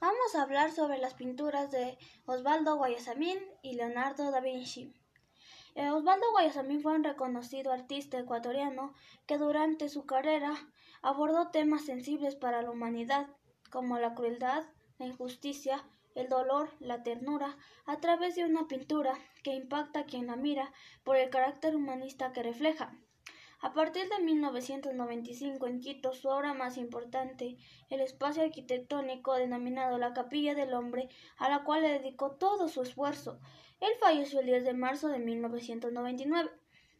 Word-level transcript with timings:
Vamos 0.00 0.36
a 0.36 0.42
hablar 0.42 0.70
sobre 0.70 0.98
las 0.98 1.14
pinturas 1.14 1.72
de 1.72 1.98
Osvaldo 2.24 2.76
Guayasamín 2.76 3.36
y 3.62 3.74
Leonardo 3.74 4.30
da 4.30 4.38
Vinci. 4.38 4.94
Eh, 5.74 5.90
Osvaldo 5.90 6.30
Guayasamín 6.30 6.80
fue 6.82 6.94
un 6.94 7.02
reconocido 7.02 7.72
artista 7.72 8.16
ecuatoriano 8.16 8.94
que 9.26 9.38
durante 9.38 9.88
su 9.88 10.06
carrera 10.06 10.54
abordó 11.02 11.50
temas 11.50 11.84
sensibles 11.84 12.36
para 12.36 12.62
la 12.62 12.70
humanidad, 12.70 13.26
como 13.72 13.98
la 13.98 14.14
crueldad, 14.14 14.62
la 14.98 15.06
injusticia, 15.06 15.84
el 16.14 16.28
dolor, 16.28 16.70
la 16.78 17.02
ternura, 17.02 17.56
a 17.84 17.98
través 17.98 18.36
de 18.36 18.44
una 18.44 18.68
pintura 18.68 19.18
que 19.42 19.54
impacta 19.54 20.00
a 20.00 20.06
quien 20.06 20.28
la 20.28 20.36
mira 20.36 20.72
por 21.02 21.16
el 21.16 21.28
carácter 21.28 21.74
humanista 21.74 22.32
que 22.32 22.44
refleja. 22.44 22.96
A 23.60 23.72
partir 23.72 24.08
de 24.08 24.22
1995 24.22 25.66
en 25.66 25.80
Quito, 25.80 26.12
su 26.12 26.28
obra 26.28 26.54
más 26.54 26.76
importante, 26.76 27.56
el 27.90 28.00
espacio 28.00 28.44
arquitectónico 28.44 29.34
denominado 29.34 29.98
la 29.98 30.12
Capilla 30.12 30.54
del 30.54 30.74
Hombre, 30.74 31.08
a 31.38 31.48
la 31.48 31.64
cual 31.64 31.82
le 31.82 31.98
dedicó 31.98 32.30
todo 32.30 32.68
su 32.68 32.82
esfuerzo. 32.82 33.40
Él 33.80 33.90
falleció 33.98 34.40
el 34.40 34.46
10 34.46 34.64
de 34.64 34.74
marzo 34.74 35.08
de 35.08 35.18
1999, 35.18 36.50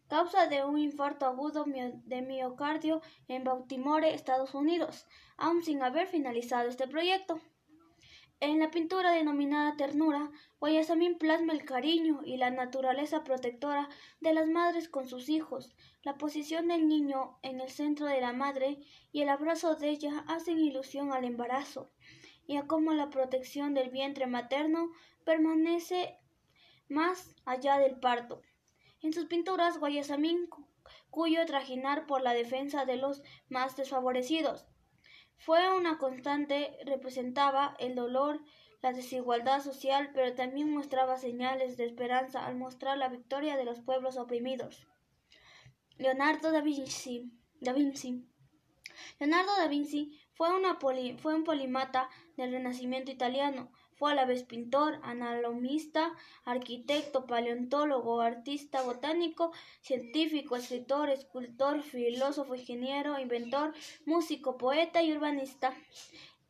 causa 0.08 0.48
de 0.48 0.64
un 0.64 0.78
infarto 0.78 1.26
agudo 1.26 1.64
de 1.64 2.22
miocardio 2.22 3.02
en 3.28 3.44
Baltimore, 3.44 4.12
Estados 4.12 4.52
Unidos, 4.54 5.06
aún 5.36 5.62
sin 5.62 5.80
haber 5.84 6.08
finalizado 6.08 6.68
este 6.68 6.88
proyecto. 6.88 7.40
En 8.40 8.60
la 8.60 8.70
pintura 8.70 9.10
denominada 9.10 9.76
Ternura, 9.76 10.30
Guayasamín 10.60 11.18
plasma 11.18 11.52
el 11.52 11.64
cariño 11.64 12.20
y 12.24 12.36
la 12.36 12.50
naturaleza 12.50 13.24
protectora 13.24 13.88
de 14.20 14.32
las 14.32 14.46
madres 14.46 14.88
con 14.88 15.08
sus 15.08 15.28
hijos. 15.28 15.74
La 16.04 16.18
posición 16.18 16.68
del 16.68 16.86
niño 16.86 17.40
en 17.42 17.60
el 17.60 17.68
centro 17.68 18.06
de 18.06 18.20
la 18.20 18.32
madre 18.32 18.78
y 19.10 19.22
el 19.22 19.28
abrazo 19.28 19.74
de 19.74 19.88
ella 19.88 20.24
hacen 20.28 20.60
ilusión 20.60 21.12
al 21.12 21.24
embarazo 21.24 21.90
y 22.46 22.58
a 22.58 22.68
cómo 22.68 22.92
la 22.92 23.10
protección 23.10 23.74
del 23.74 23.90
vientre 23.90 24.28
materno 24.28 24.92
permanece 25.24 26.16
más 26.88 27.34
allá 27.44 27.78
del 27.78 27.98
parto. 27.98 28.42
En 29.02 29.12
sus 29.12 29.26
pinturas, 29.26 29.78
Guayasamín, 29.80 30.48
cuyo 31.10 31.44
trajinar 31.44 32.06
por 32.06 32.22
la 32.22 32.34
defensa 32.34 32.84
de 32.84 32.98
los 32.98 33.20
más 33.48 33.76
desfavorecidos, 33.76 34.64
fue 35.38 35.74
una 35.74 35.98
constante, 35.98 36.76
representaba 36.84 37.74
el 37.78 37.94
dolor, 37.94 38.40
la 38.82 38.92
desigualdad 38.92 39.60
social, 39.60 40.10
pero 40.12 40.34
también 40.34 40.72
mostraba 40.72 41.16
señales 41.16 41.76
de 41.76 41.86
esperanza 41.86 42.46
al 42.46 42.56
mostrar 42.56 42.98
la 42.98 43.08
victoria 43.08 43.56
de 43.56 43.64
los 43.64 43.80
pueblos 43.80 44.16
oprimidos. 44.16 44.86
Leonardo 45.96 46.52
da 46.52 46.60
Vinci, 46.60 47.32
da 47.60 47.72
Vinci. 47.72 48.24
Leonardo 49.18 49.52
da 49.56 49.68
Vinci 49.68 50.18
fue, 50.34 50.48
fue 51.18 51.34
un 51.34 51.44
polimata 51.44 52.08
del 52.36 52.52
Renacimiento 52.52 53.10
italiano, 53.10 53.72
fue 53.98 54.12
a 54.12 54.14
la 54.14 54.24
vez 54.24 54.44
pintor, 54.44 55.00
analomista, 55.02 56.12
arquitecto, 56.44 57.26
paleontólogo, 57.26 58.20
artista 58.20 58.82
botánico, 58.82 59.52
científico, 59.80 60.54
escritor, 60.56 61.10
escultor, 61.10 61.82
filósofo, 61.82 62.54
ingeniero, 62.54 63.18
inventor, 63.18 63.74
músico, 64.06 64.56
poeta 64.56 65.02
y 65.02 65.12
urbanista. 65.12 65.74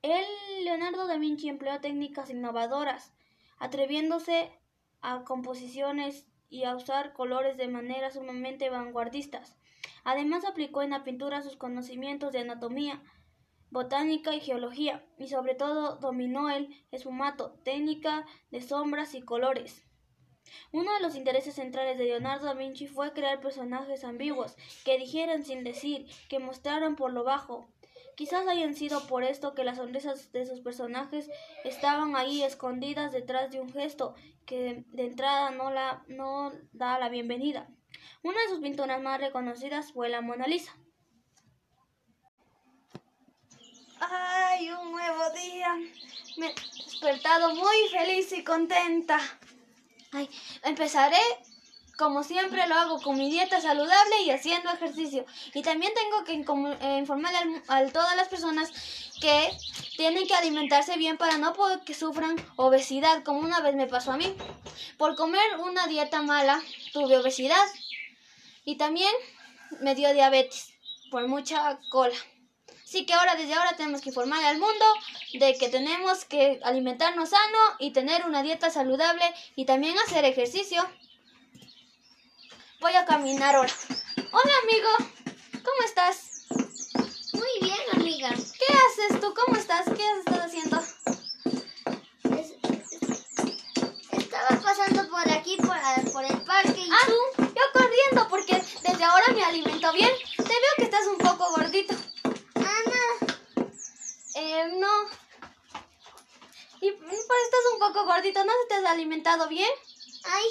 El 0.03 0.25
Leonardo 0.65 1.07
da 1.07 1.17
Vinci 1.17 1.49
empleó 1.49 1.81
técnicas 1.81 2.31
innovadoras, 2.31 3.15
atreviéndose 3.59 4.53
a 5.01 5.25
composiciones 5.25 6.27
y 6.51 6.65
a 6.65 6.77
usar 6.77 7.15
colores 7.15 7.57
de 7.57 7.69
manera 7.69 8.11
sumamente 8.11 8.69
vanguardistas. 8.69 9.57
Además 10.05 10.45
aplicó 10.45 10.83
en 10.83 10.91
la 10.91 11.03
pintura 11.03 11.43
sus 11.43 11.57
conocimientos 11.57 12.33
de 12.33 12.41
anatomía, 12.41 13.03
botánica 13.71 14.35
y 14.35 14.41
geología, 14.41 15.05
y 15.19 15.29
sobre 15.29 15.55
todo 15.55 15.97
dominó 15.97 16.51
el 16.51 16.75
esfumato, 16.91 17.53
técnica 17.65 18.27
de 18.51 18.61
sombras 18.61 19.15
y 19.15 19.23
colores. 19.23 19.85
Uno 20.73 20.95
de 20.95 21.01
los 21.01 21.15
intereses 21.15 21.55
centrales 21.55 21.99
de 21.99 22.05
Leonardo 22.05 22.47
da 22.47 22.55
Vinci 22.55 22.87
fue 22.87 23.13
crear 23.13 23.41
personajes 23.41 24.05
ambiguos, 24.05 24.57
que 24.85 24.99
dijeran 24.99 25.45
sin 25.45 25.65
decir, 25.65 26.07
que 26.29 26.39
mostraran 26.39 26.97
por 26.97 27.13
lo 27.13 27.25
bajo. 27.25 27.69
Quizás 28.17 28.49
hayan 28.49 28.75
sido 28.75 29.07
por 29.07 29.23
esto 29.23 29.55
que 29.55 29.65
las 29.65 29.77
sonrisas 29.77 30.33
de 30.33 30.45
sus 30.47 30.61
personajes 30.61 31.31
estaban 31.65 32.17
ahí 32.17 32.43
escondidas 32.43 33.13
detrás 33.13 33.51
de 33.51 33.61
un 33.61 33.73
gesto 33.73 34.15
que 34.45 34.85
de 34.89 35.05
entrada 35.05 35.51
no, 35.51 35.71
la, 35.71 36.03
no 36.09 36.53
da 36.73 36.99
la 36.99 37.09
bienvenida. 37.11 37.69
Una 38.23 38.41
de 38.41 38.49
sus 38.49 38.61
pinturas 38.61 39.01
más 39.01 39.21
reconocidas 39.21 39.93
fue 39.93 40.09
la 40.09 40.21
Mona 40.21 40.47
Lisa. 40.47 40.77
¡Ay, 44.01 44.71
un 44.71 44.93
nuevo 44.93 45.31
día! 45.31 45.75
Me 46.37 46.49
he 46.49 46.55
despertado 46.85 47.55
muy 47.55 47.77
feliz 47.91 48.33
y 48.33 48.45
contenta. 48.45 49.19
Ay, 50.13 50.29
empezaré 50.63 51.19
como 51.99 52.23
siempre 52.23 52.65
lo 52.69 52.77
hago 52.77 53.03
con 53.03 53.19
mi 53.19 53.29
dieta 53.29 53.61
saludable 53.61 54.23
y 54.25 54.31
haciendo 54.31 54.71
ejercicio. 54.71 55.27
Y 55.53 55.63
también 55.63 55.93
tengo 55.95 56.25
que 56.25 56.33
eh, 56.33 56.99
informar 56.99 57.35
a, 57.67 57.87
todas 57.89 58.15
las 58.15 58.29
personas 58.29 58.71
que 59.21 59.51
tienen 59.97 60.29
que 60.29 60.35
alimentarse 60.35 60.97
bien 60.97 61.17
para 61.19 61.39
no 61.39 61.57
que 61.85 61.95
sufran 61.95 62.37
obesidad, 62.55 63.25
como 63.25 63.41
una 63.41 63.61
vez 63.61 63.75
me 63.75 63.89
pasó 63.89 64.13
a 64.13 64.17
mí. 64.17 64.33
Por 64.97 65.17
comer 65.17 65.43
una 65.59 65.89
dieta 65.89 66.23
mala, 66.23 66.63
tuve 66.93 67.19
obesidad. 67.19 67.67
Y 68.65 68.77
también 68.77 69.13
me 69.81 69.97
dio 69.97 70.15
diabetes 70.15 70.73
por 71.11 71.27
mucha 71.27 71.81
cola. 71.91 72.15
Así 72.89 73.05
que 73.05 73.13
ahora, 73.13 73.35
desde 73.35 73.53
ahora, 73.53 73.77
tenemos 73.77 74.01
que 74.01 74.09
informar 74.09 74.43
al 74.43 74.57
mundo 74.57 74.85
de 75.35 75.59
que 75.59 75.69
tenemos 75.69 76.25
que 76.25 76.59
alimentarnos 76.65 77.29
sano 77.29 77.59
y 77.79 77.91
tener 77.91 78.25
una 78.25 78.43
dieta 78.43 78.71
saludable 78.71 79.23
y 79.57 79.67
también 79.67 79.99
hacer 79.99 80.25
ejercicio. 80.25 80.83
Voy 82.81 82.95
a 82.95 83.05
caminar 83.05 83.57
ahora. 83.57 83.75
Hola, 84.17 84.53
amigo. 84.63 84.89
¿Cómo 85.53 85.83
estás? 85.85 86.47
Muy 87.35 87.61
bien, 87.61 87.79
amiga. 87.93 88.31
¿Qué 88.31 88.73
haces 88.73 89.21
tú? 89.21 89.35
¿Cómo 89.35 89.59
estás? 89.59 89.85
¿Qué 89.95 90.03
has 90.03 90.19
estado 90.21 90.45
haciendo? 90.45 90.83
estaba 94.13 94.63
pasando 94.63 95.11
por 95.11 95.31
aquí, 95.31 95.59
por, 95.59 95.77
por 96.11 96.25
el 96.25 96.41
parque. 96.41 96.81
¿Y 96.81 96.91
ah, 96.91 97.07
tú? 97.07 97.43
Yo 97.43 97.63
corriendo 97.75 98.29
porque 98.31 98.63
desde 98.83 99.05
ahora 99.05 99.27
me 99.35 99.45
alimento 99.45 99.93
bien. 99.93 100.11
Te 100.39 100.43
veo 100.43 100.75
que 100.79 100.85
estás 100.85 101.07
un 101.07 101.19
poco 101.19 101.51
gordito. 101.51 101.95
Eh, 104.41 104.73
no. 104.79 105.09
Y 106.81 106.93
pues 106.93 107.13
estás 107.13 107.61
un 107.73 107.81
poco 107.81 108.05
gordito, 108.05 108.45
¿no 108.45 108.53
te 108.69 108.77
has 108.77 108.85
alimentado 108.85 109.49
bien? 109.49 109.71
Ay, 110.25 110.45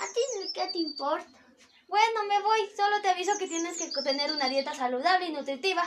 ¿a 0.00 0.06
ti 0.06 0.20
qué 0.54 0.66
te 0.68 0.78
importa? 0.78 1.28
Bueno, 1.86 2.24
me 2.24 2.40
voy. 2.40 2.60
Solo 2.74 3.02
te 3.02 3.10
aviso 3.10 3.36
que 3.38 3.46
tienes 3.46 3.76
que 3.76 4.02
tener 4.02 4.32
una 4.32 4.48
dieta 4.48 4.74
saludable 4.74 5.26
y 5.26 5.32
nutritiva. 5.32 5.86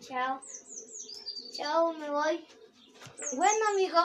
Chao. 0.00 0.42
Chao, 1.56 1.92
me 1.92 2.10
voy. 2.10 2.44
Bueno, 3.36 3.68
amigo. 3.68 4.00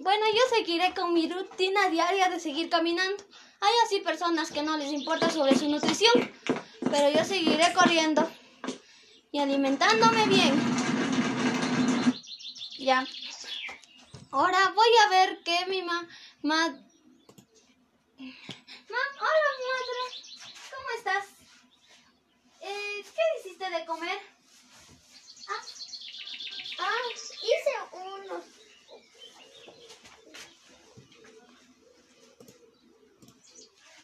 Bueno, 0.00 0.26
yo 0.34 0.56
seguiré 0.56 0.92
con 0.92 1.14
mi 1.14 1.30
rutina 1.30 1.88
diaria 1.88 2.28
de 2.30 2.40
seguir 2.40 2.68
caminando. 2.68 3.22
Hay 3.60 3.74
así 3.84 4.00
personas 4.00 4.50
que 4.50 4.62
no 4.62 4.76
les 4.76 4.92
importa 4.92 5.30
sobre 5.30 5.56
su 5.56 5.68
nutrición, 5.68 6.32
pero 6.90 7.10
yo 7.16 7.24
seguiré 7.24 7.72
corriendo 7.74 8.28
y 9.32 9.38
alimentándome 9.38 10.26
bien. 10.26 10.60
Ya. 12.78 13.06
Ahora 14.32 14.72
voy 14.74 14.88
a 15.04 15.08
ver 15.08 15.42
qué 15.44 15.66
mi 15.66 15.82
mamá... 15.82 16.08
Ma... 16.42 16.64
hola 16.66 16.80
madre. 18.18 20.04
¿Cómo 20.70 20.88
estás? 20.96 21.24
Eh, 22.60 23.04
¿Qué 23.04 23.22
hiciste 23.40 23.70
de 23.70 23.84
comer? 23.86 24.18
Ah, 25.48 25.62
ah 26.80 27.02
hice 27.42 27.72
unos... 27.92 28.44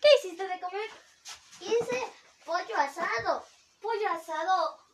¿Qué 0.01 0.09
hiciste 0.19 0.47
de 0.47 0.61
comer? 0.61 0.91
Hice 1.61 2.13
pollo 2.45 2.77
asado. 2.77 3.45
Pollo 3.81 4.09
asado 4.11 4.87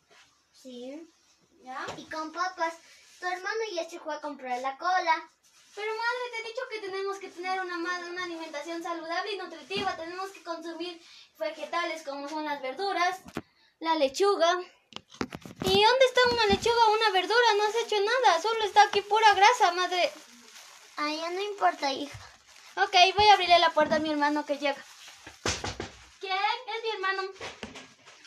Sí. 0.63 1.13
¿Ya? 1.65 1.85
Y 1.97 2.05
con 2.05 2.31
papas. 2.31 2.75
Tu 3.19 3.27
hermano 3.27 3.61
ya 3.75 3.89
se 3.89 3.99
fue 3.99 4.09
a 4.09 4.11
comprar 4.23 4.59
la 4.61 4.79
cola. 4.79 5.31
Pero 5.75 5.93
madre, 5.93 6.31
te 6.31 6.39
he 6.39 6.49
dicho 6.49 6.63
que 6.71 6.81
tenemos 6.81 7.19
que 7.19 7.29
tener 7.29 7.61
una, 7.61 7.77
una 7.77 8.25
alimentación 8.25 8.83
saludable 8.83 9.33
y 9.33 9.39
nutritiva. 9.39 9.97
Tenemos 9.97 10.31
que 10.31 10.43
consumir 10.43 11.03
vegetales 11.39 12.03
como 12.03 12.29
son 12.29 12.45
las 12.45 12.63
verduras, 12.63 13.21
la 13.81 13.97
lechuga. 13.97 14.51
¿Y 15.65 15.85
dónde 15.85 16.05
está 16.07 16.21
una 16.31 16.47
lechuga 16.47 16.87
o 16.87 16.95
una 16.95 17.11
verdura? 17.11 17.55
No 17.57 17.65
has 17.65 17.75
hecho 17.85 17.97
nada. 18.01 18.41
Solo 18.41 18.65
está 18.65 18.83
aquí 18.85 19.01
pura 19.01 19.35
grasa, 19.35 19.73
madre. 19.73 20.13
Ay, 20.97 21.17
ya 21.19 21.31
no 21.31 21.41
importa, 21.41 21.93
hija. 21.93 22.19
Ok, 22.77 22.95
voy 23.17 23.29
a 23.29 23.35
abrirle 23.35 23.59
la 23.59 23.71
puerta 23.71 23.97
a 23.97 23.99
mi 23.99 24.11
hermano 24.11 24.45
que 24.45 24.59
llega. 24.59 24.83
¿Quién? 26.21 26.33
Es 26.33 26.83
mi 26.83 26.91
hermano. 26.91 27.23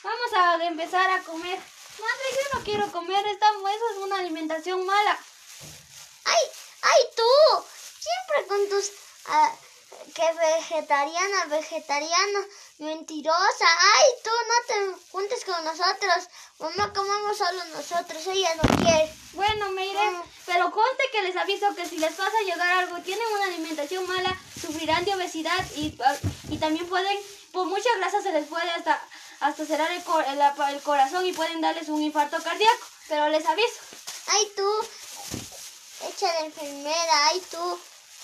Vamos 0.03 0.33
a 0.35 0.65
empezar 0.65 1.09
a 1.11 1.23
comer. 1.23 1.57
Madre, 1.57 2.25
yo 2.31 2.57
no 2.57 2.65
quiero 2.65 2.91
comer, 2.91 3.25
esta, 3.27 3.47
eso 3.49 3.89
es 3.91 3.97
una 3.97 4.17
alimentación 4.17 4.85
mala. 4.85 5.17
¡Ay, 6.25 6.43
ay 6.81 7.01
tú! 7.15 7.65
Siempre 7.99 8.47
con 8.47 8.69
tus... 8.69 8.91
Ah, 9.27 9.51
que 10.13 10.33
vegetariana, 10.33 11.45
vegetariana, 11.45 12.39
mentirosa. 12.77 13.65
Ay, 13.95 14.05
tú 14.23 14.29
no 14.29 14.67
te 14.67 15.01
juntes 15.11 15.43
con 15.45 15.63
nosotros. 15.63 16.29
Mamá, 16.59 16.93
comamos 16.93 17.37
solo 17.37 17.63
nosotros. 17.65 18.27
Ella 18.27 18.55
no 18.55 18.63
quiere. 18.77 19.13
Bueno, 19.33 19.71
me 19.71 19.87
iré. 19.87 19.99
Ah. 19.99 20.23
Pero 20.45 20.71
conte 20.71 21.03
que 21.11 21.21
les 21.23 21.35
aviso 21.35 21.75
que 21.75 21.85
si 21.85 21.97
les 21.97 22.13
pasa 22.13 22.31
a 22.37 22.45
llegar 22.45 22.69
algo, 22.77 22.97
tienen 22.99 23.27
una 23.33 23.45
alimentación 23.45 24.07
mala, 24.07 24.37
sufrirán 24.59 25.03
de 25.05 25.15
obesidad 25.15 25.65
y, 25.75 25.97
y 26.49 26.57
también 26.57 26.87
pueden, 26.87 27.17
por 27.51 27.65
mucha 27.65 27.89
grasa 27.97 28.21
se 28.21 28.31
les 28.31 28.47
puede 28.47 28.69
hasta, 28.71 29.01
hasta 29.39 29.65
cerrar 29.65 29.91
el, 29.91 30.03
el, 30.75 30.81
corazón 30.83 31.25
y 31.25 31.33
pueden 31.33 31.61
darles 31.61 31.89
un 31.89 32.01
infarto 32.01 32.41
cardíaco. 32.41 32.85
Pero 33.07 33.29
les 33.29 33.45
aviso. 33.45 33.79
Ay, 34.27 34.51
tú. 34.55 34.69
De 36.19 36.45
enfermera. 36.45 37.27
Ay, 37.27 37.41
tú. 37.51 37.79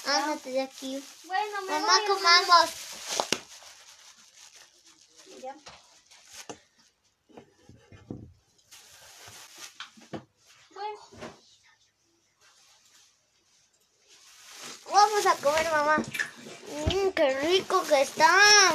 Ándate 0.05 0.49
de 0.51 0.61
aquí. 0.61 1.03
Bueno, 1.25 1.61
me 1.63 1.71
Mamá, 1.73 1.99
comamos. 2.07 2.69
Ya. 5.41 5.55
Bueno. 10.73 10.99
Vamos 14.89 15.25
a 15.25 15.35
comer, 15.35 15.71
mamá. 15.71 15.97
Mmm, 15.97 17.09
qué 17.11 17.39
rico 17.41 17.83
que 17.83 18.01
está. 18.01 18.73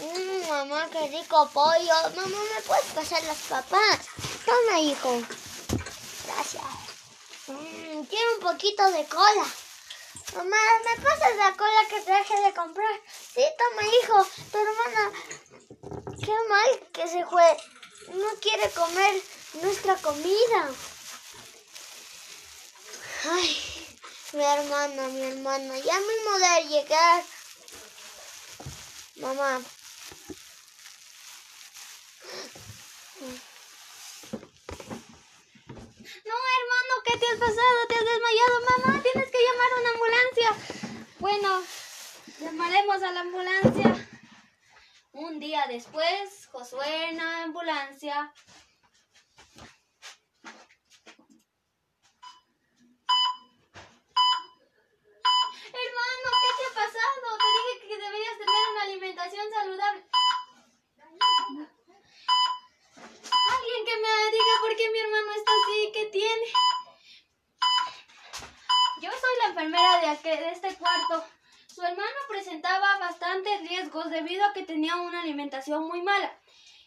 Mmm, 0.00 0.48
mamá, 0.48 0.88
qué 0.90 1.06
rico 1.08 1.48
pollo. 1.50 1.94
Mamá, 2.16 2.38
¿me 2.56 2.62
puedes 2.62 2.86
pasar 2.86 3.22
las 3.22 3.38
papas? 3.38 4.00
Toma, 4.44 4.80
hijo. 4.80 5.22
Gracias. 6.26 6.64
Mmm, 7.46 8.04
quiero 8.04 8.33
un 8.33 8.33
poquito 8.44 8.84
de 8.90 9.06
cola. 9.06 9.46
Mamá, 10.34 10.56
¿me 10.84 11.02
pasas 11.02 11.36
la 11.36 11.56
cola 11.56 11.80
que 11.88 12.00
traje 12.02 12.40
de 12.42 12.52
comprar? 12.52 13.00
Sí, 13.34 13.42
toma, 13.58 13.82
hijo. 13.88 14.26
Tu 14.52 14.58
hermana, 14.58 15.04
qué 16.24 16.34
mal 16.48 16.88
que 16.92 17.08
se 17.08 17.24
fue. 17.24 17.56
No 18.12 18.28
quiere 18.40 18.70
comer 18.72 19.22
nuestra 19.62 19.96
comida. 19.96 20.70
Ay, 23.30 23.48
mi 24.34 24.44
hermana, 24.44 25.08
mi 25.08 25.22
hermana. 25.22 25.78
Ya 25.78 25.98
mismo 26.00 26.38
de 26.38 26.68
llegar. 26.68 27.24
Mamá. 29.16 29.62
No, 36.24 36.34
hermano, 36.58 37.02
¿qué 37.04 37.18
te 37.18 37.26
has 37.26 37.38
pasado? 37.38 37.86
¿Te 37.88 37.94
has 37.94 38.04
desmayado, 38.04 38.60
mamá? 38.60 39.02
Tienes 39.02 39.30
que 39.30 39.42
llamar 39.42 39.72
a 39.72 39.80
una 39.80 39.90
ambulancia. 39.90 40.48
Bueno, 41.24 41.48
llamaremos 42.38 43.02
a 43.02 43.10
la 43.12 43.20
ambulancia. 43.20 43.96
Un 45.12 45.40
día 45.40 45.64
después, 45.70 46.46
Josué 46.52 47.08
en 47.08 47.16
la 47.16 47.44
ambulancia. 47.44 48.30
Hermano, 55.72 56.28
¿qué 56.42 56.50
te 56.58 56.64
ha 56.66 56.74
pasado? 56.74 57.26
Te 57.40 57.48
dije 57.56 57.88
que 57.88 57.96
deberías 57.96 58.36
tener 58.36 58.64
una 58.72 58.82
alimentación 58.82 59.46
saludable. 59.50 60.06
Alguien 63.48 63.82
que 63.86 63.96
me 63.96 64.12
diga 64.30 64.54
por 64.60 64.76
qué 64.76 64.90
mi 64.90 64.98
hermano 64.98 65.32
está 65.32 65.52
así, 65.62 65.90
¿qué 65.94 66.04
tiene? 66.12 66.52
Yo 69.04 69.10
soy 69.10 69.38
la 69.42 69.48
enfermera 69.48 70.00
de, 70.00 70.36
de 70.36 70.50
este 70.52 70.74
cuarto. 70.76 71.26
Su 71.66 71.82
hermano 71.82 72.16
presentaba 72.26 72.98
debido 74.02 74.44
a 74.44 74.52
que 74.52 74.64
tenía 74.64 74.96
una 74.96 75.22
alimentación 75.22 75.86
muy 75.86 76.02
mala. 76.02 76.36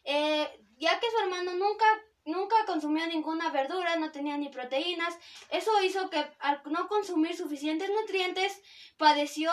Eh, 0.04 0.48
ya 0.78 1.00
que 1.00 1.10
su 1.10 1.18
hermano 1.20 1.54
nunca, 1.54 1.86
nunca 2.26 2.56
consumió 2.66 3.08
ninguna 3.08 3.50
verdura, 3.50 3.96
no 3.96 4.12
tenía 4.12 4.38
ni 4.38 4.50
proteínas, 4.50 5.18
eso 5.50 5.72
hizo 5.82 6.10
que 6.10 6.26
al 6.40 6.62
no 6.66 6.88
consumir 6.88 7.36
suficientes 7.36 7.90
nutrientes 7.90 8.62
padeció 8.98 9.52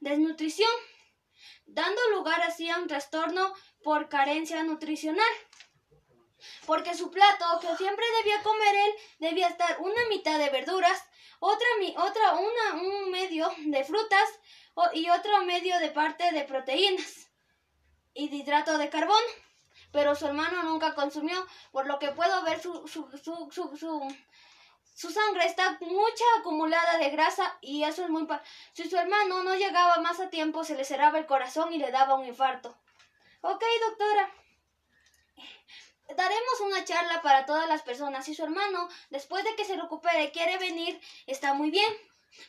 desnutrición, 0.00 0.70
dando 1.66 2.00
lugar 2.10 2.40
así 2.42 2.68
a 2.70 2.78
un 2.78 2.88
trastorno 2.88 3.54
por 3.82 4.08
carencia 4.08 4.62
nutricional 4.62 5.32
porque 6.66 6.94
su 6.94 7.10
plato 7.10 7.44
que 7.60 7.76
siempre 7.76 8.04
debía 8.18 8.42
comer 8.42 8.74
él 8.74 8.94
debía 9.18 9.48
estar 9.48 9.80
una 9.80 10.08
mitad 10.08 10.38
de 10.38 10.50
verduras, 10.50 11.02
otra, 11.40 11.66
otra 11.96 12.34
una, 12.34 12.82
un 12.82 13.10
medio 13.10 13.50
de 13.58 13.84
frutas 13.84 14.28
y 14.92 15.08
otro 15.10 15.44
medio 15.44 15.78
de 15.78 15.90
parte 15.90 16.32
de 16.32 16.44
proteínas 16.44 17.28
y 18.12 18.28
de 18.28 18.36
hidrato 18.36 18.78
de 18.78 18.88
carbono. 18.88 19.26
Pero 19.92 20.14
su 20.14 20.26
hermano 20.26 20.64
nunca 20.64 20.94
consumió, 20.94 21.46
por 21.70 21.86
lo 21.86 21.98
que 21.98 22.08
puedo 22.08 22.42
ver 22.42 22.60
su, 22.60 22.86
su, 22.88 23.08
su, 23.18 23.50
su, 24.94 25.10
sangre 25.10 25.46
está 25.46 25.78
mucha 25.80 26.24
acumulada 26.38 26.98
de 26.98 27.10
grasa 27.10 27.56
y 27.60 27.84
eso 27.84 28.02
es 28.02 28.10
muy... 28.10 28.26
Si 28.72 28.88
su 28.90 28.96
hermano 28.96 29.44
no 29.44 29.54
llegaba 29.54 29.98
más 29.98 30.18
a 30.18 30.30
tiempo, 30.30 30.64
se 30.64 30.74
le 30.74 30.84
cerraba 30.84 31.18
el 31.18 31.26
corazón 31.26 31.72
y 31.72 31.78
le 31.78 31.92
daba 31.92 32.14
un 32.14 32.26
infarto. 32.26 32.76
Ok, 33.42 33.62
doctora 33.88 34.32
daremos 36.16 36.60
una 36.60 36.84
charla 36.84 37.22
para 37.22 37.46
todas 37.46 37.68
las 37.68 37.82
personas. 37.82 38.24
Si 38.24 38.34
su 38.34 38.44
hermano, 38.44 38.88
después 39.10 39.44
de 39.44 39.54
que 39.56 39.64
se 39.64 39.76
recupere, 39.76 40.32
quiere 40.32 40.58
venir, 40.58 41.00
está 41.26 41.54
muy 41.54 41.70
bien. 41.70 41.92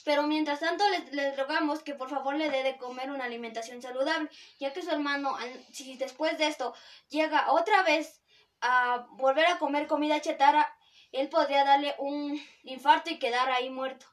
Pero 0.03 0.23
mientras 0.23 0.59
tanto 0.59 0.83
le, 1.11 1.35
rogamos 1.35 1.83
que 1.83 1.95
por 1.95 2.09
favor 2.09 2.35
le 2.35 2.49
dé 2.49 2.63
de 2.63 2.77
comer 2.77 3.11
una 3.11 3.25
alimentación 3.25 3.81
saludable, 3.81 4.29
ya 4.59 4.73
que 4.73 4.81
su 4.81 4.91
hermano, 4.91 5.35
si 5.71 5.97
después 5.97 6.37
de 6.37 6.47
esto 6.47 6.73
llega 7.09 7.51
otra 7.51 7.83
vez 7.83 8.21
a 8.61 9.07
volver 9.11 9.45
a 9.47 9.59
comer 9.59 9.87
comida 9.87 10.21
chatarra, 10.21 10.75
él 11.11 11.29
podría 11.29 11.63
darle 11.63 11.95
un 11.99 12.41
infarto 12.63 13.09
y 13.09 13.19
quedar 13.19 13.49
ahí 13.49 13.69
muerto. 13.69 14.05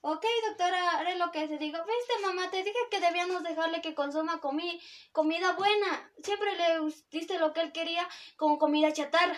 Ok, 0.00 0.24
doctora, 0.46 0.90
haré 0.92 1.16
lo 1.16 1.32
que 1.32 1.48
te 1.48 1.58
digo. 1.58 1.78
Viste, 1.84 2.26
mamá, 2.26 2.50
te 2.50 2.62
dije 2.62 2.78
que 2.90 3.00
debíamos 3.00 3.42
dejarle 3.42 3.80
que 3.82 3.94
consuma 3.94 4.40
comida 4.40 5.52
buena. 5.52 6.12
Siempre 6.22 6.54
le 6.56 6.92
diste 7.10 7.38
lo 7.38 7.52
que 7.52 7.62
él 7.62 7.72
quería 7.72 8.08
con 8.36 8.58
comida 8.58 8.92
chatarra. 8.92 9.36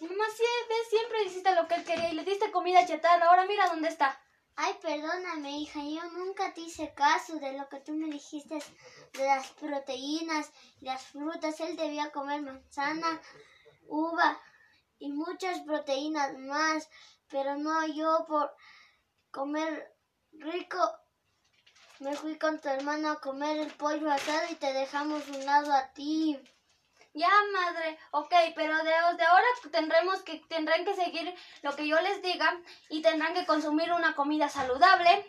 Mamá, 0.00 0.24
siempre 0.88 1.24
hiciste 1.24 1.54
lo 1.54 1.66
que 1.66 1.74
él 1.74 1.84
quería 1.84 2.10
y 2.10 2.14
le 2.14 2.24
diste 2.24 2.50
comida 2.50 2.86
chatarra. 2.86 3.26
Ahora 3.26 3.46
mira 3.46 3.68
dónde 3.68 3.88
está. 3.88 4.20
Ay, 4.56 4.74
perdóname, 4.82 5.60
hija, 5.60 5.80
yo 5.80 6.02
nunca 6.10 6.52
te 6.52 6.62
hice 6.62 6.92
caso 6.94 7.36
de 7.36 7.52
lo 7.52 7.68
que 7.68 7.78
tú 7.80 7.92
me 7.92 8.08
dijiste 8.08 8.58
de 9.12 9.24
las 9.24 9.48
proteínas 9.52 10.50
y 10.80 10.86
las 10.86 11.02
frutas. 11.02 11.60
Él 11.60 11.76
debía 11.76 12.10
comer 12.10 12.42
manzana, 12.42 13.20
uva 13.86 14.40
y 14.98 15.12
muchas 15.12 15.60
proteínas 15.60 16.36
más 16.38 16.88
pero 17.30 17.56
no 17.56 17.86
yo 17.86 18.24
por 18.26 18.54
comer 19.30 19.94
rico. 20.32 20.78
Me 22.00 22.14
fui 22.14 22.38
con 22.38 22.60
tu 22.60 22.68
hermano 22.68 23.10
a 23.10 23.20
comer 23.20 23.58
el 23.58 23.72
pollo 23.72 24.10
asado 24.10 24.46
y 24.50 24.54
te 24.54 24.72
dejamos 24.72 25.26
un 25.28 25.44
lado 25.44 25.72
a 25.72 25.92
ti. 25.92 26.38
Ya, 27.18 27.32
madre, 27.52 27.98
ok, 28.12 28.32
pero 28.54 28.76
de, 28.76 28.92
de 29.16 29.24
ahora 29.24 29.46
tendremos 29.72 30.22
que, 30.22 30.38
tendrán 30.48 30.84
que 30.84 30.94
seguir 30.94 31.34
lo 31.62 31.74
que 31.74 31.88
yo 31.88 32.00
les 32.00 32.22
diga 32.22 32.56
y 32.90 33.02
tendrán 33.02 33.34
que 33.34 33.44
consumir 33.44 33.92
una 33.92 34.14
comida 34.14 34.48
saludable 34.48 35.26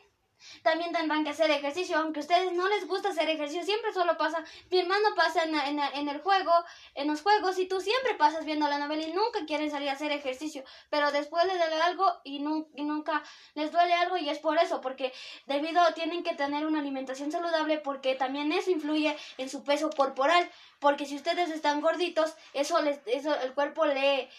también 0.64 0.92
tendrán 0.92 1.24
que 1.24 1.32
hacer 1.32 1.50
ejercicio, 1.52 1.98
aunque 1.98 2.20
a 2.20 2.24
ustedes 2.24 2.54
no 2.54 2.68
les 2.68 2.88
gusta 2.88 3.10
hacer 3.10 3.30
ejercicio, 3.30 3.64
siempre 3.64 3.94
solo 3.94 4.18
pasa, 4.18 4.44
mi 4.70 4.80
hermano 4.80 5.16
pasa 5.16 5.44
en, 5.44 5.56
en, 5.56 6.10
el 6.10 6.22
juego, 6.22 6.52
en 6.96 7.08
los 7.08 7.22
juegos, 7.22 7.58
y 7.60 7.68
tú 7.68 7.82
siempre 7.82 8.16
pasas 8.16 8.46
viendo 8.46 8.68
la 8.68 8.78
novela 8.78 9.04
y 9.04 9.14
nunca 9.14 9.46
quieren 9.46 9.72
salir 9.72 9.90
a 9.90 9.94
hacer 9.94 10.12
ejercicio, 10.12 10.64
pero 10.90 11.12
después 11.12 11.46
les 11.46 11.58
duele 11.58 11.82
algo 11.82 12.06
y, 12.24 12.38
y 12.38 12.84
nunca 12.84 13.24
les 13.56 13.72
duele 13.72 13.94
algo 13.94 14.18
y 14.18 14.30
es 14.30 14.40
por 14.40 14.58
eso, 14.58 14.82
porque 14.82 15.14
debido 15.46 15.82
tienen 15.94 16.24
que 16.24 16.36
tener 16.36 16.66
una 16.66 16.80
alimentación 16.80 17.32
saludable 17.32 17.78
porque 17.80 18.16
también 18.16 18.52
eso 18.52 18.72
influye 18.72 19.16
en 19.38 19.50
su 19.50 19.64
peso 19.64 19.90
corporal, 19.90 20.50
porque 20.80 21.06
si 21.06 21.16
ustedes 21.16 21.50
están 21.50 21.82
gorditos, 21.82 22.36
eso 22.54 22.82
les, 22.82 23.00
eso 23.06 23.36
el 23.42 23.54
cuerpo 23.54 23.86
le, 23.86 24.30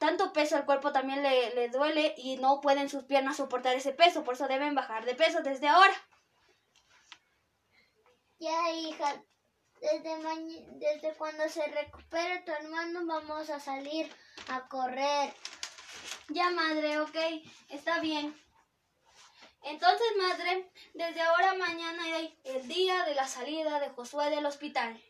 tanto 0.00 0.32
peso 0.32 0.56
al 0.56 0.64
cuerpo 0.64 0.92
también 0.92 1.22
le, 1.22 1.54
le 1.54 1.68
duele 1.68 2.14
y 2.16 2.36
no 2.36 2.60
pueden 2.60 2.88
sus 2.88 3.04
piernas 3.04 3.36
soportar 3.36 3.76
ese 3.76 3.92
peso, 3.92 4.24
por 4.24 4.34
eso 4.34 4.48
deben 4.48 4.74
bajar 4.74 5.04
de 5.04 5.14
peso 5.14 5.42
desde 5.44 5.68
ahora. 5.68 5.94
Ya, 8.38 8.70
hija, 8.72 9.22
desde, 9.80 10.10
desde 10.78 11.14
cuando 11.16 11.48
se 11.48 11.66
recupere 11.68 12.40
tu 12.40 12.50
hermano 12.52 13.06
vamos 13.06 13.48
a 13.50 13.60
salir 13.60 14.10
a 14.48 14.66
correr. 14.68 15.32
Ya, 16.28 16.50
madre, 16.50 17.00
ok, 17.00 17.16
está 17.68 18.00
bien. 18.00 18.34
Entonces, 19.62 20.06
madre, 20.18 20.70
desde 20.94 21.22
ahora 21.22 21.54
mañana 21.54 22.18
es 22.18 22.32
el 22.44 22.68
día 22.68 23.04
de 23.04 23.14
la 23.14 23.26
salida 23.26 23.80
de 23.80 23.90
Josué 23.90 24.30
del 24.30 24.46
hospital. 24.46 25.00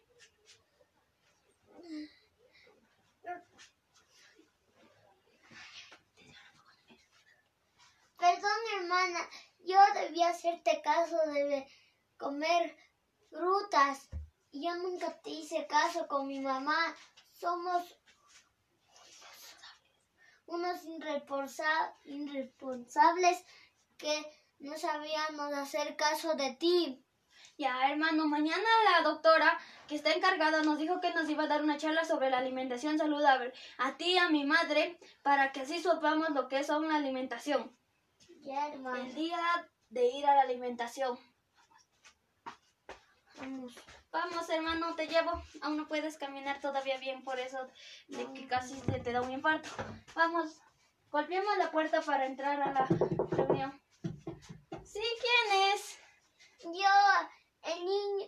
Perdón, 8.18 8.60
hermana, 8.78 9.20
yo 9.64 9.78
debía 9.94 10.28
hacerte 10.28 10.80
caso 10.82 11.16
de 11.26 11.66
comer 12.16 12.76
frutas. 13.30 14.08
Yo 14.52 14.74
nunca 14.76 15.20
te 15.22 15.30
hice 15.30 15.66
caso 15.66 16.06
con 16.06 16.28
mi 16.28 16.40
mamá. 16.40 16.94
Somos 17.32 17.82
unos 20.46 20.84
irresponsables 22.04 23.44
que 23.96 24.44
no 24.58 24.76
sabíamos 24.78 25.52
hacer 25.54 25.96
caso 25.96 26.34
de 26.34 26.52
ti. 26.54 27.00
Ya, 27.56 27.88
hermano, 27.88 28.26
mañana 28.26 28.68
la 28.92 29.02
doctora 29.02 29.58
que 29.86 29.94
está 29.94 30.12
encargada 30.12 30.62
nos 30.62 30.78
dijo 30.78 31.00
que 31.00 31.14
nos 31.14 31.28
iba 31.28 31.44
a 31.44 31.48
dar 31.48 31.62
una 31.62 31.76
charla 31.76 32.04
sobre 32.04 32.30
la 32.30 32.38
alimentación 32.38 32.98
saludable 32.98 33.52
a 33.78 33.96
ti 33.96 34.12
y 34.12 34.18
a 34.18 34.28
mi 34.28 34.44
madre 34.44 34.98
para 35.22 35.52
que 35.52 35.60
así 35.60 35.80
sepamos 35.80 36.30
lo 36.30 36.48
que 36.48 36.58
es 36.58 36.68
una 36.68 36.96
alimentación. 36.96 37.76
El 38.46 39.14
día 39.14 39.38
de 39.88 40.06
ir 40.06 40.26
a 40.26 40.34
la 40.34 40.42
alimentación. 40.42 41.18
Vamos. 43.38 43.74
Vamos, 44.10 44.48
hermano, 44.50 44.94
te 44.94 45.06
llevo. 45.06 45.42
Aún 45.62 45.78
no 45.78 45.88
puedes 45.88 46.18
caminar 46.18 46.60
todavía 46.60 46.98
bien 46.98 47.24
por 47.24 47.38
eso 47.38 47.66
de 48.08 48.30
que 48.34 48.46
casi 48.46 48.78
se 48.80 49.00
te 49.00 49.12
da 49.12 49.22
un 49.22 49.30
infarto. 49.30 49.70
Vamos, 50.14 50.60
golpeemos 51.10 51.56
la 51.56 51.70
puerta 51.70 52.02
para 52.02 52.26
entrar 52.26 52.60
a 52.60 52.72
la 52.72 52.86
reunión. 53.30 53.80
Sí, 54.84 55.00
¿quién 55.20 55.72
es? 55.72 55.98
Yo, 56.64 57.72
el 57.72 57.84
niño, 57.84 58.26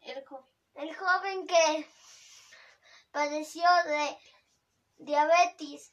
El 0.00 0.24
joven. 0.24 0.46
el 0.76 0.96
joven 0.96 1.46
que 1.46 1.88
padeció 3.10 3.68
de 3.84 4.18
diabetes. 4.96 5.92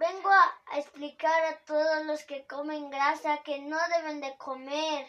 Vengo 0.00 0.30
a, 0.30 0.78
explicar 0.78 1.44
a 1.44 1.58
todos 1.66 2.06
los 2.06 2.24
que 2.24 2.46
comen 2.46 2.88
grasa 2.88 3.42
que 3.42 3.60
no 3.60 3.76
deben 3.94 4.22
de 4.22 4.34
comer. 4.38 5.06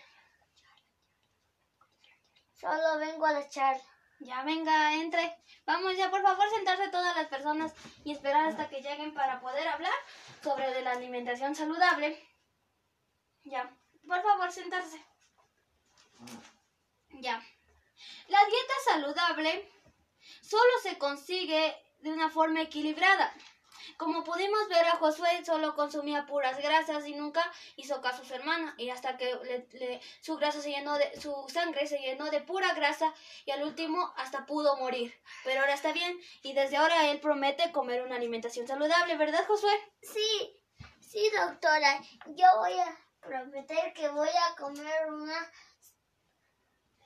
Solo 2.59 2.97
vengo 2.97 3.25
a 3.25 3.31
la 3.31 3.47
charla. 3.47 3.81
Ya 4.19 4.43
venga, 4.43 4.93
entre. 4.95 5.37
Vamos 5.65 5.95
ya, 5.95 6.11
por 6.11 6.21
favor, 6.21 6.45
sentarse 6.49 6.89
todas 6.89 7.15
las 7.15 7.27
personas 7.29 7.73
y 8.03 8.11
esperar 8.11 8.47
hasta 8.47 8.67
que 8.67 8.81
lleguen 8.81 9.13
para 9.13 9.39
poder 9.39 9.65
hablar 9.69 9.93
sobre 10.43 10.81
la 10.81 10.91
alimentación 10.91 11.55
saludable. 11.55 12.21
Ya, 13.45 13.73
por 14.05 14.21
favor, 14.21 14.51
sentarse. 14.51 15.01
Ya. 17.11 17.41
La 18.27 18.39
dieta 18.45 18.73
saludable 18.83 19.71
solo 20.41 20.73
se 20.83 20.97
consigue 20.97 21.81
de 21.99 22.11
una 22.11 22.29
forma 22.29 22.61
equilibrada. 22.61 23.33
Como 23.97 24.23
pudimos 24.23 24.67
ver 24.69 24.85
a 24.87 24.97
Josué 24.97 25.43
solo 25.45 25.75
consumía 25.75 26.25
puras 26.25 26.57
grasas 26.57 27.05
y 27.07 27.13
nunca 27.13 27.41
hizo 27.75 28.01
caso 28.01 28.21
a 28.21 28.25
su 28.25 28.33
hermana 28.33 28.73
y 28.77 28.89
hasta 28.89 29.17
que 29.17 29.33
le- 29.43 29.67
le- 29.73 30.01
su 30.21 30.37
grasa 30.37 30.61
se 30.61 30.71
llenó 30.71 30.97
de 30.97 31.19
su 31.19 31.33
sangre 31.49 31.87
se 31.87 31.99
llenó 31.99 32.29
de 32.29 32.41
pura 32.41 32.73
grasa 32.73 33.13
y 33.45 33.51
al 33.51 33.63
último 33.63 34.13
hasta 34.17 34.45
pudo 34.45 34.75
morir. 34.77 35.13
Pero 35.43 35.61
ahora 35.61 35.73
está 35.73 35.91
bien 35.91 36.19
y 36.43 36.53
desde 36.53 36.77
ahora 36.77 37.09
él 37.09 37.19
promete 37.19 37.71
comer 37.71 38.03
una 38.03 38.15
alimentación 38.15 38.67
saludable, 38.67 39.17
¿verdad, 39.17 39.45
Josué? 39.47 39.71
Sí, 40.01 40.59
sí, 40.99 41.29
doctora. 41.37 42.01
Yo 42.27 42.45
voy 42.59 42.73
a 42.79 42.97
prometer 43.21 43.93
que 43.93 44.09
voy 44.09 44.29
a 44.29 44.55
comer 44.55 45.11
una 45.11 45.51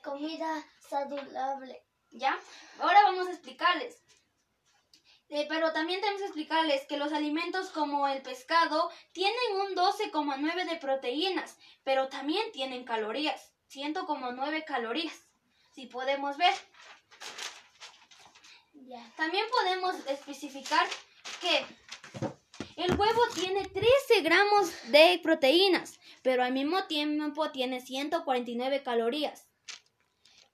comida 0.02 0.64
saludable. 0.88 1.82
¿Ya? 2.10 2.38
Ahora 2.78 3.02
vamos 3.02 3.26
a 3.28 3.32
explicarles. 3.32 4.00
Eh, 5.28 5.46
pero 5.48 5.72
también 5.72 6.00
tenemos 6.00 6.20
que 6.20 6.26
explicarles 6.26 6.86
que 6.86 6.96
los 6.96 7.12
alimentos 7.12 7.70
como 7.70 8.06
el 8.06 8.22
pescado 8.22 8.90
tienen 9.12 9.60
un 9.60 9.74
12,9 9.74 10.68
de 10.68 10.76
proteínas, 10.76 11.58
pero 11.82 12.08
también 12.08 12.52
tienen 12.52 12.84
calorías, 12.84 13.52
100,9 13.72 14.64
calorías, 14.64 15.26
si 15.74 15.86
podemos 15.86 16.36
ver. 16.36 16.54
También 19.16 19.44
podemos 19.50 19.96
especificar 20.06 20.86
que 21.40 21.66
el 22.76 22.94
huevo 22.96 23.22
tiene 23.34 23.64
13 23.64 24.20
gramos 24.22 24.70
de 24.92 25.18
proteínas, 25.22 25.98
pero 26.22 26.44
al 26.44 26.52
mismo 26.52 26.84
tiempo 26.84 27.50
tiene 27.50 27.80
149 27.80 28.82
calorías. 28.84 29.48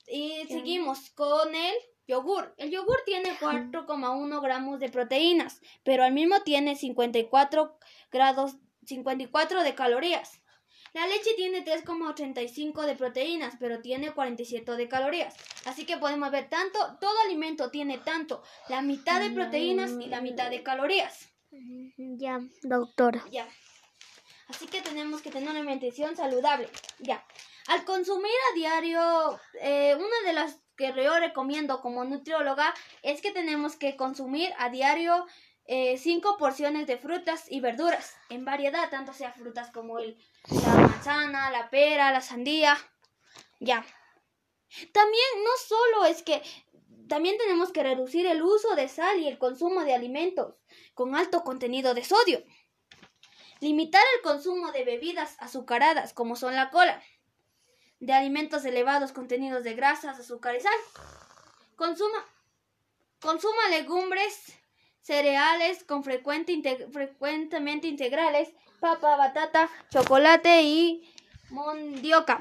Y 0.07 0.47
seguimos 0.49 1.11
con 1.11 1.55
el 1.55 1.75
yogur. 2.13 2.55
El 2.59 2.71
yogur 2.71 2.99
tiene 3.05 3.31
4,1 3.39 4.43
gramos 4.43 4.79
de 4.81 4.89
proteínas, 4.89 5.61
pero 5.83 6.05
al 6.05 6.13
mismo 6.13 6.43
tiene 6.43 6.77
54 6.77 7.79
grados 8.11 8.57
54 8.85 9.63
de 9.63 9.75
calorías. 9.75 10.41
La 10.93 11.07
leche 11.07 11.31
tiene 11.37 11.65
3,85 11.65 12.85
de 12.85 12.97
proteínas, 12.97 13.55
pero 13.59 13.81
tiene 13.81 14.13
47 14.13 14.73
de 14.73 14.89
calorías. 14.89 15.35
Así 15.65 15.87
que 15.87 15.97
podemos 15.97 16.31
ver 16.31 16.51
tanto, 16.51 16.79
todo 17.01 17.19
alimento 17.25 17.71
tiene 17.71 17.97
tanto 17.97 18.43
la 18.69 18.83
mitad 18.83 19.21
de 19.21 19.31
proteínas 19.31 19.93
y 19.93 20.07
la 20.07 20.21
mitad 20.21 20.51
de 20.51 20.63
calorías. 20.63 21.31
Ya, 21.97 22.41
doctora. 22.63 23.25
Ya. 23.31 23.49
Así 24.49 24.67
que 24.67 24.83
tenemos 24.83 25.23
que 25.23 25.31
tener 25.31 25.49
una 25.49 25.61
alimentación 25.61 26.15
saludable. 26.15 26.69
Ya. 26.99 27.25
Al 27.69 27.85
consumir 27.85 28.33
a 28.51 28.55
diario, 28.55 29.41
eh, 29.63 29.95
una 29.97 30.27
de 30.27 30.33
las 30.35 30.62
que 30.83 31.05
yo 31.05 31.19
recomiendo 31.19 31.81
como 31.81 32.05
nutrióloga 32.05 32.75
es 33.03 33.21
que 33.23 33.31
tenemos 33.31 33.77
que 33.77 33.97
consumir 33.97 34.53
a 34.59 34.69
diario 34.69 35.27
eh, 35.67 35.97
cinco 35.97 36.37
porciones 36.39 36.87
de 36.89 36.99
frutas 36.99 37.45
y 37.49 37.61
verduras 37.61 38.17
en 38.31 38.45
variedad, 38.45 38.91
tanto 38.91 39.13
sea 39.13 39.33
frutas 39.33 39.71
como 39.71 40.01
el, 40.01 40.19
la 40.49 40.75
manzana, 40.75 41.51
la 41.51 41.71
pera, 41.71 42.11
la 42.11 42.21
sandía. 42.21 42.77
Ya. 43.61 43.85
También 44.93 45.45
no 45.45 45.51
solo 45.69 46.07
es 46.07 46.23
que 46.23 46.43
también 47.09 47.37
tenemos 47.39 47.73
que 47.73 47.83
reducir 47.83 48.27
el 48.27 48.43
uso 48.43 48.75
de 48.75 48.89
sal 48.89 49.21
y 49.21 49.29
el 49.29 49.39
consumo 49.39 49.85
de 49.85 49.95
alimentos 49.95 50.57
con 50.95 51.15
alto 51.15 51.45
contenido 51.45 51.95
de 51.95 52.05
sodio. 52.05 52.43
Limitar 53.61 54.03
el 54.17 54.23
consumo 54.23 54.73
de 54.73 54.85
bebidas 54.85 55.37
azucaradas 55.39 56.13
como 56.13 56.35
son 56.35 56.57
la 56.57 56.71
cola, 56.71 57.01
de 58.03 58.13
alimentos 58.13 58.65
elevados 58.65 59.13
contenidos 59.13 59.63
de 59.63 59.75
grasas, 59.75 60.19
azúcar 60.19 60.57
y 60.57 60.61
sal. 60.61 60.75
Consuma, 61.77 62.27
consuma 63.21 63.69
legumbres, 63.71 64.59
cereales 65.03 65.85
con 65.85 66.03
frecuente 66.03 66.89
frecuentemente 66.93 67.87
integrales, 67.87 68.49
papa, 68.81 69.15
batata, 69.15 69.71
chocolate 69.91 70.63
y 70.63 71.09
mondioca. 71.51 72.41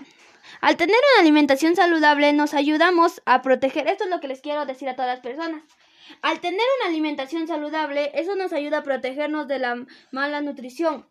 Al 0.62 0.78
tener 0.78 0.96
una 0.96 1.22
alimentación 1.22 1.76
saludable 1.76 2.34
nos 2.34 2.56
ayudamos 2.56 3.22
a 3.26 3.44
proteger, 3.44 3.88
esto 3.88 4.06
es 4.06 4.10
lo 4.10 4.20
que 4.20 4.28
les 4.28 4.42
quiero 4.42 4.66
decir 4.66 4.90
a 4.90 4.96
todas 4.96 5.12
las 5.12 5.20
personas. 5.20 5.64
Al 6.24 6.40
tener 6.40 6.66
una 6.80 6.90
alimentación 6.90 7.48
saludable, 7.48 8.12
eso 8.16 8.36
nos 8.36 8.52
ayuda 8.52 8.80
a 8.80 8.84
protegernos 8.84 9.48
de 9.48 9.60
la 9.60 9.86
mala 10.10 10.42
nutrición, 10.42 11.06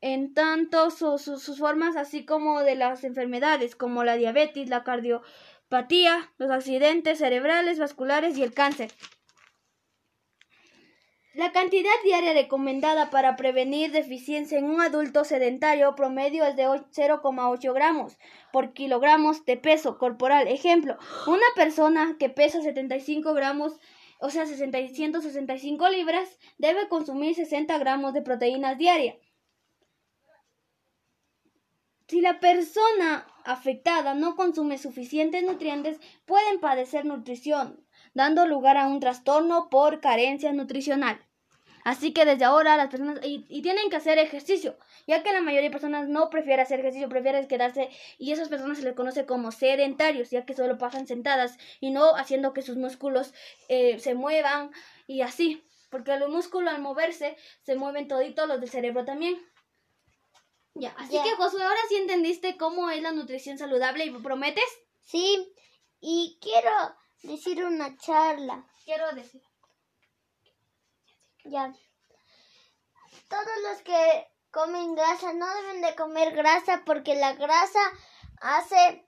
en 0.00 0.32
tanto 0.34 0.90
su- 0.90 1.18
su- 1.18 1.38
sus 1.38 1.58
formas, 1.58 1.96
así 1.96 2.24
como 2.24 2.60
de 2.62 2.74
las 2.74 3.04
enfermedades, 3.04 3.76
como 3.76 4.04
la 4.04 4.16
diabetes, 4.16 4.68
la 4.68 4.82
cardiopatía, 4.82 6.32
los 6.38 6.50
accidentes 6.50 7.18
cerebrales, 7.18 7.78
vasculares 7.78 8.36
y 8.38 8.42
el 8.42 8.54
cáncer. 8.54 8.90
La 11.32 11.52
cantidad 11.52 11.92
diaria 12.02 12.32
recomendada 12.32 13.08
para 13.10 13.36
prevenir 13.36 13.92
deficiencia 13.92 14.58
en 14.58 14.64
un 14.64 14.80
adulto 14.80 15.24
sedentario 15.24 15.94
promedio 15.94 16.44
es 16.44 16.56
de 16.56 16.66
och- 16.66 16.86
0,8 16.90 17.72
gramos 17.72 18.18
por 18.52 18.72
kilogramos 18.72 19.44
de 19.44 19.56
peso 19.56 19.96
corporal. 19.96 20.48
Ejemplo, 20.48 20.98
una 21.28 21.46
persona 21.54 22.16
que 22.18 22.30
pesa 22.30 22.60
75 22.62 23.32
gramos, 23.32 23.78
o 24.18 24.30
sea, 24.30 24.44
60 24.44 24.80
y 24.80 24.88
165 24.92 25.88
libras, 25.88 26.36
debe 26.58 26.88
consumir 26.88 27.36
60 27.36 27.78
gramos 27.78 28.12
de 28.12 28.22
proteínas 28.22 28.76
diarias. 28.76 29.16
Si 32.10 32.20
la 32.20 32.40
persona 32.40 33.24
afectada 33.44 34.14
no 34.14 34.34
consume 34.34 34.78
suficientes 34.78 35.44
nutrientes, 35.44 36.00
pueden 36.26 36.58
padecer 36.58 37.04
nutrición, 37.04 37.86
dando 38.14 38.48
lugar 38.48 38.76
a 38.76 38.88
un 38.88 38.98
trastorno 38.98 39.70
por 39.70 40.00
carencia 40.00 40.52
nutricional. 40.52 41.24
Así 41.84 42.12
que 42.12 42.24
desde 42.24 42.44
ahora 42.44 42.76
las 42.76 42.88
personas 42.88 43.20
y, 43.24 43.46
y 43.48 43.62
tienen 43.62 43.90
que 43.90 43.96
hacer 43.96 44.18
ejercicio, 44.18 44.76
ya 45.06 45.22
que 45.22 45.32
la 45.32 45.40
mayoría 45.40 45.68
de 45.68 45.72
personas 45.72 46.08
no 46.08 46.30
prefiere 46.30 46.62
hacer 46.62 46.80
ejercicio, 46.80 47.08
prefieren 47.08 47.46
quedarse 47.46 47.90
y 48.18 48.32
esas 48.32 48.48
personas 48.48 48.78
se 48.78 48.84
les 48.84 48.94
conoce 48.94 49.24
como 49.24 49.52
sedentarios, 49.52 50.30
ya 50.30 50.44
que 50.44 50.54
solo 50.54 50.78
pasan 50.78 51.06
sentadas 51.06 51.58
y 51.78 51.90
no 51.90 52.16
haciendo 52.16 52.52
que 52.52 52.62
sus 52.62 52.76
músculos 52.76 53.32
eh, 53.68 54.00
se 54.00 54.16
muevan 54.16 54.72
y 55.06 55.20
así, 55.20 55.62
porque 55.90 56.18
los 56.18 56.28
músculos 56.28 56.74
al 56.74 56.82
moverse 56.82 57.36
se 57.62 57.76
mueven 57.76 58.08
toditos 58.08 58.48
los 58.48 58.60
del 58.60 58.68
cerebro 58.68 59.04
también. 59.04 59.40
Ya, 60.80 60.94
así 60.96 61.12
Ya. 61.12 61.22
que 61.22 61.36
Josué, 61.36 61.62
ahora 61.62 61.80
sí 61.88 61.96
entendiste 61.96 62.56
cómo 62.56 62.88
es 62.90 63.02
la 63.02 63.12
nutrición 63.12 63.58
saludable 63.58 64.06
y 64.06 64.10
prometes. 64.18 64.64
Sí, 65.04 65.52
y 66.00 66.38
quiero 66.40 66.70
decir 67.22 67.62
una 67.64 67.96
charla. 67.98 68.66
quiero 68.84 69.12
decir. 69.12 69.42
Ya. 71.44 71.72
Todos 73.28 73.56
los 73.68 73.82
que 73.82 74.28
comen 74.50 74.94
grasa 74.94 75.32
no 75.34 75.46
deben 75.54 75.82
de 75.82 75.94
comer 75.94 76.34
grasa 76.34 76.82
porque 76.84 77.14
la 77.14 77.34
grasa 77.34 77.80
hace 78.40 79.06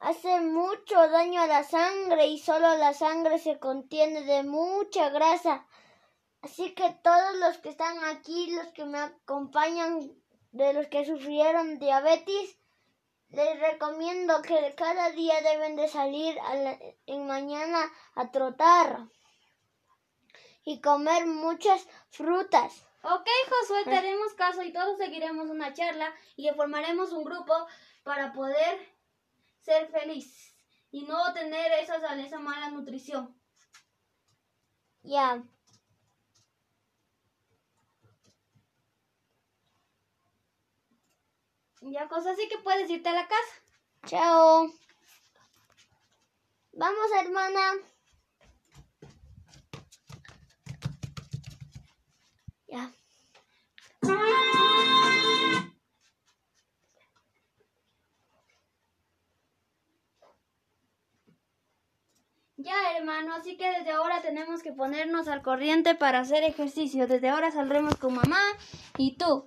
hace 0.00 0.40
mucho 0.40 1.08
daño 1.08 1.40
a 1.42 1.46
la 1.46 1.64
sangre 1.64 2.26
y 2.26 2.38
solo 2.38 2.76
la 2.76 2.94
sangre 2.94 3.38
se 3.38 3.58
contiene 3.58 4.22
de 4.22 4.44
mucha 4.44 5.08
grasa. 5.08 5.66
Así 6.48 6.74
que 6.74 6.96
todos 7.02 7.36
los 7.36 7.58
que 7.58 7.68
están 7.68 8.02
aquí, 8.04 8.50
los 8.52 8.68
que 8.68 8.86
me 8.86 8.98
acompañan, 8.98 10.10
de 10.50 10.72
los 10.72 10.86
que 10.86 11.04
sufrieron 11.04 11.78
diabetes, 11.78 12.58
les 13.28 13.60
recomiendo 13.60 14.40
que 14.40 14.74
cada 14.74 15.10
día 15.10 15.42
deben 15.42 15.76
de 15.76 15.88
salir 15.88 16.38
en 17.04 17.26
mañana 17.26 17.80
a 18.14 18.30
trotar 18.30 19.08
y 20.64 20.80
comer 20.80 21.26
muchas 21.26 21.86
frutas. 22.08 22.82
Ok, 23.02 23.28
Josué, 23.50 23.84
te 23.84 23.96
haremos 23.98 24.32
caso 24.32 24.62
y 24.62 24.72
todos 24.72 24.96
seguiremos 24.96 25.50
una 25.50 25.74
charla 25.74 26.14
y 26.34 26.48
formaremos 26.52 27.12
un 27.12 27.24
grupo 27.24 27.54
para 28.04 28.32
poder 28.32 28.96
ser 29.60 29.88
feliz 29.88 30.54
y 30.90 31.02
no 31.02 31.30
tener 31.34 31.72
esa, 31.72 31.96
esa 32.18 32.38
mala 32.38 32.70
nutrición. 32.70 33.38
Ya. 35.02 35.42
Ya, 41.80 42.08
cosa 42.08 42.32
así 42.32 42.48
que 42.48 42.58
puedes 42.58 42.90
irte 42.90 43.08
a 43.08 43.12
la 43.12 43.28
casa. 43.28 43.52
Chao. 44.06 44.68
Vamos, 46.72 47.10
hermana. 47.20 47.72
Ya. 52.66 52.92
Ya, 62.56 62.96
hermano, 62.96 63.34
así 63.34 63.56
que 63.56 63.70
desde 63.70 63.92
ahora 63.92 64.20
tenemos 64.20 64.62
que 64.62 64.72
ponernos 64.72 65.28
al 65.28 65.42
corriente 65.42 65.94
para 65.94 66.20
hacer 66.20 66.42
ejercicio. 66.42 67.06
Desde 67.06 67.28
ahora 67.28 67.50
saldremos 67.50 67.96
con 67.96 68.14
mamá 68.14 68.42
y 68.96 69.16
tú 69.16 69.46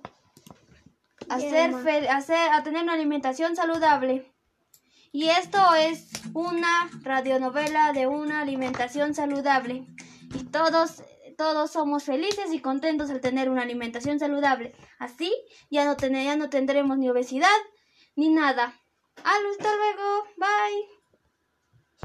hacer, 1.34 2.08
hacer, 2.08 2.50
a 2.52 2.62
tener 2.62 2.82
una 2.82 2.94
alimentación 2.94 3.56
saludable. 3.56 4.32
Y 5.12 5.28
esto 5.28 5.58
es 5.74 6.10
una 6.32 6.90
radionovela 7.02 7.92
de 7.92 8.06
una 8.06 8.40
alimentación 8.40 9.14
saludable. 9.14 9.86
Y 10.34 10.44
todos, 10.44 11.02
todos 11.36 11.70
somos 11.70 12.04
felices 12.04 12.52
y 12.52 12.60
contentos 12.60 13.10
al 13.10 13.20
tener 13.20 13.50
una 13.50 13.62
alimentación 13.62 14.18
saludable. 14.18 14.74
Así 14.98 15.32
ya 15.70 15.84
no, 15.84 15.96
ya 15.96 16.36
no 16.36 16.48
tendremos 16.48 16.96
ni 16.96 17.10
obesidad 17.10 17.48
ni 18.16 18.30
nada. 18.30 18.74
Hasta 19.16 19.76
luego. 19.76 20.24
Bye. 20.36 20.91